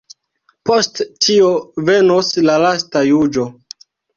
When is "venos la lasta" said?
1.91-3.07